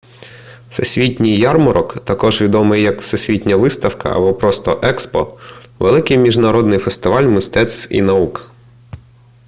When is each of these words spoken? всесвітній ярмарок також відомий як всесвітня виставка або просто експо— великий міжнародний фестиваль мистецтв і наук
всесвітній 0.69 1.37
ярмарок 1.37 2.05
також 2.05 2.41
відомий 2.41 2.81
як 2.81 3.01
всесвітня 3.01 3.55
виставка 3.55 4.15
або 4.15 4.33
просто 4.33 4.79
експо— 4.83 5.37
великий 5.79 6.17
міжнародний 6.17 6.79
фестиваль 6.79 7.23
мистецтв 7.23 7.87
і 7.91 8.01
наук 8.01 8.51